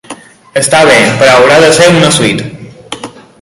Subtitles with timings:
[0.61, 2.49] Està bé, però haurà de ser una suite.